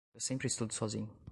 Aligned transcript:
Eu 0.15 0.19
sempre 0.19 0.47
estudo 0.47 0.73
sozinho. 0.73 1.07